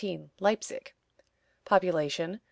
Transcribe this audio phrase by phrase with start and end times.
[0.39, 0.95] LEIPZIG.
[1.63, 2.39] Population.